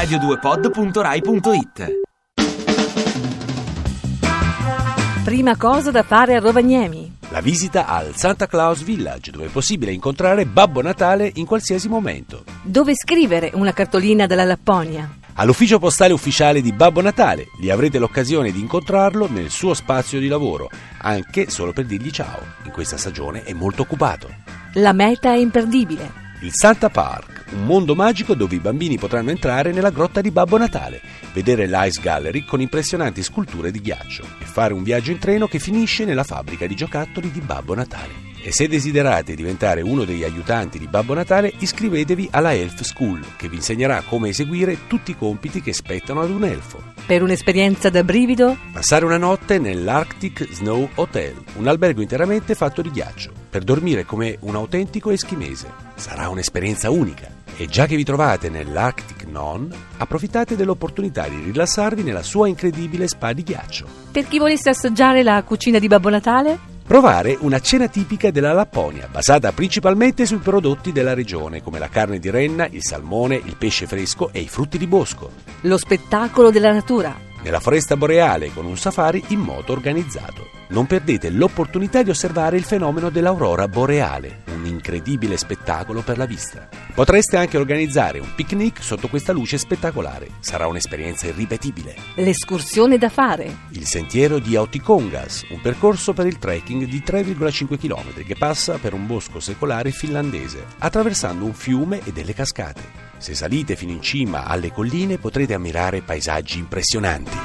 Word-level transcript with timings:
radio2pod.rai.it 0.00 1.98
Prima 5.22 5.56
cosa 5.58 5.90
da 5.90 6.02
fare 6.02 6.34
a 6.36 6.40
Rovagnemi. 6.40 7.18
La 7.28 7.42
visita 7.42 7.86
al 7.86 8.16
Santa 8.16 8.46
Claus 8.46 8.82
Village, 8.82 9.30
dove 9.30 9.46
è 9.46 9.50
possibile 9.50 9.92
incontrare 9.92 10.46
Babbo 10.46 10.80
Natale 10.80 11.30
in 11.34 11.44
qualsiasi 11.44 11.88
momento. 11.88 12.44
Dove 12.62 12.94
scrivere 12.94 13.50
una 13.52 13.74
cartolina 13.74 14.26
dalla 14.26 14.44
Lapponia. 14.44 15.18
All'ufficio 15.34 15.78
postale 15.78 16.14
ufficiale 16.14 16.62
di 16.62 16.72
Babbo 16.72 17.02
Natale, 17.02 17.48
lì 17.60 17.68
avrete 17.70 17.98
l'occasione 17.98 18.50
di 18.52 18.60
incontrarlo 18.60 19.28
nel 19.30 19.50
suo 19.50 19.74
spazio 19.74 20.18
di 20.18 20.28
lavoro, 20.28 20.70
anche 21.02 21.50
solo 21.50 21.74
per 21.74 21.84
dirgli 21.84 22.10
ciao. 22.10 22.40
In 22.64 22.70
questa 22.70 22.96
stagione 22.96 23.44
è 23.44 23.52
molto 23.52 23.82
occupato. 23.82 24.28
La 24.74 24.94
meta 24.94 25.32
è 25.32 25.36
imperdibile. 25.36 26.10
Il 26.40 26.52
Santa 26.54 26.88
Park, 26.88 27.39
un 27.52 27.66
mondo 27.66 27.94
magico 27.94 28.34
dove 28.34 28.54
i 28.54 28.60
bambini 28.60 28.98
potranno 28.98 29.30
entrare 29.30 29.72
nella 29.72 29.90
grotta 29.90 30.20
di 30.20 30.30
Babbo 30.30 30.56
Natale, 30.56 31.00
vedere 31.32 31.66
l'Ice 31.66 32.00
Gallery 32.00 32.44
con 32.44 32.60
impressionanti 32.60 33.22
sculture 33.22 33.70
di 33.70 33.80
ghiaccio 33.80 34.22
e 34.40 34.44
fare 34.44 34.72
un 34.72 34.82
viaggio 34.82 35.10
in 35.10 35.18
treno 35.18 35.46
che 35.46 35.58
finisce 35.58 36.04
nella 36.04 36.24
fabbrica 36.24 36.66
di 36.66 36.74
giocattoli 36.74 37.30
di 37.30 37.40
Babbo 37.40 37.74
Natale. 37.74 38.28
E 38.42 38.52
se 38.52 38.68
desiderate 38.68 39.34
diventare 39.34 39.82
uno 39.82 40.04
degli 40.04 40.24
aiutanti 40.24 40.78
di 40.78 40.86
Babbo 40.86 41.12
Natale, 41.12 41.52
iscrivetevi 41.58 42.28
alla 42.30 42.54
Elf 42.54 42.80
School, 42.80 43.22
che 43.36 43.50
vi 43.50 43.56
insegnerà 43.56 44.02
come 44.06 44.30
eseguire 44.30 44.86
tutti 44.86 45.10
i 45.10 45.16
compiti 45.16 45.60
che 45.60 45.74
spettano 45.74 46.22
ad 46.22 46.30
un 46.30 46.44
elfo. 46.44 46.82
Per 47.04 47.22
un'esperienza 47.22 47.90
da 47.90 48.02
brivido, 48.02 48.56
Passare 48.72 49.04
una 49.04 49.18
notte 49.18 49.58
nell'Arctic 49.58 50.48
Snow 50.52 50.88
Hotel, 50.94 51.34
un 51.56 51.68
albergo 51.68 52.00
interamente 52.00 52.54
fatto 52.54 52.80
di 52.80 52.90
ghiaccio, 52.90 53.30
per 53.50 53.62
dormire 53.62 54.06
come 54.06 54.38
un 54.40 54.54
autentico 54.54 55.10
eschimese. 55.10 55.70
Sarà 55.96 56.30
un'esperienza 56.30 56.88
unica. 56.88 57.39
E 57.60 57.66
già 57.66 57.84
che 57.84 57.94
vi 57.94 58.04
trovate 58.04 58.48
nell'Arctic 58.48 59.26
Non, 59.26 59.70
approfittate 59.98 60.56
dell'opportunità 60.56 61.28
di 61.28 61.42
rilassarvi 61.44 62.02
nella 62.02 62.22
sua 62.22 62.48
incredibile 62.48 63.06
spa 63.06 63.34
di 63.34 63.42
ghiaccio. 63.42 63.86
per 64.10 64.26
chi 64.26 64.38
volesse 64.38 64.70
assaggiare 64.70 65.22
la 65.22 65.42
cucina 65.42 65.78
di 65.78 65.86
Babbo 65.86 66.08
Natale, 66.08 66.58
Provare 66.86 67.36
una 67.38 67.60
cena 67.60 67.86
tipica 67.86 68.30
della 68.30 68.54
Lapponia, 68.54 69.08
basata 69.12 69.52
principalmente 69.52 70.24
sui 70.24 70.38
prodotti 70.38 70.90
della 70.90 71.12
regione, 71.14 71.62
come 71.62 71.78
la 71.78 71.88
carne 71.88 72.18
di 72.18 72.30
renna, 72.30 72.66
il 72.66 72.82
salmone, 72.82 73.36
il 73.36 73.56
pesce 73.56 73.86
fresco 73.86 74.30
e 74.32 74.40
i 74.40 74.48
frutti 74.48 74.78
di 74.78 74.86
bosco. 74.86 75.30
lo 75.60 75.76
spettacolo 75.76 76.50
della 76.50 76.72
natura. 76.72 77.28
Nella 77.42 77.60
foresta 77.60 77.96
boreale 77.96 78.52
con 78.52 78.66
un 78.66 78.76
safari 78.76 79.24
in 79.28 79.40
moto 79.40 79.72
organizzato. 79.72 80.48
Non 80.68 80.86
perdete 80.86 81.30
l'opportunità 81.30 82.02
di 82.02 82.10
osservare 82.10 82.58
il 82.58 82.64
fenomeno 82.64 83.08
dell'aurora 83.08 83.66
boreale, 83.66 84.42
un 84.54 84.66
incredibile 84.66 85.38
spettacolo 85.38 86.02
per 86.02 86.18
la 86.18 86.26
vista. 86.26 86.68
Potreste 86.94 87.38
anche 87.38 87.56
organizzare 87.56 88.18
un 88.18 88.34
picnic 88.34 88.82
sotto 88.82 89.08
questa 89.08 89.32
luce 89.32 89.56
spettacolare. 89.56 90.28
Sarà 90.40 90.66
un'esperienza 90.66 91.28
irripetibile. 91.28 91.94
L'escursione 92.16 92.98
da 92.98 93.08
fare. 93.08 93.56
Il 93.70 93.86
sentiero 93.86 94.38
di 94.38 94.54
Autikongas, 94.54 95.46
un 95.48 95.62
percorso 95.62 96.12
per 96.12 96.26
il 96.26 96.38
trekking 96.38 96.84
di 96.84 97.02
3,5 97.04 97.78
km 97.78 98.22
che 98.22 98.36
passa 98.36 98.76
per 98.76 98.92
un 98.92 99.06
bosco 99.06 99.40
secolare 99.40 99.92
finlandese, 99.92 100.62
attraversando 100.78 101.46
un 101.46 101.54
fiume 101.54 102.02
e 102.04 102.12
delle 102.12 102.34
cascate. 102.34 103.09
Se 103.20 103.34
salite 103.34 103.76
fino 103.76 103.92
in 103.92 104.00
cima 104.00 104.46
alle 104.46 104.72
colline 104.72 105.18
potrete 105.18 105.52
ammirare 105.52 106.00
paesaggi 106.00 106.58
impressionanti. 106.58 107.36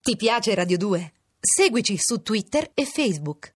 Ti 0.00 0.16
piace 0.16 0.54
Radio 0.54 0.76
2? 0.78 1.12
Seguici 1.40 1.96
su 1.98 2.22
Twitter 2.22 2.70
e 2.72 2.84
Facebook. 2.84 3.50